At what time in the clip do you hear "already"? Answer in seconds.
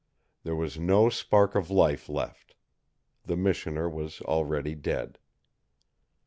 4.21-4.73